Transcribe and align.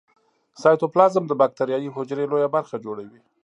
سایتوپلازم 0.61 1.23
د 1.27 1.31
باکتریايي 1.41 1.89
حجرې 1.95 2.25
لویه 2.31 2.49
برخه 2.55 2.75
جوړوي. 2.85 3.21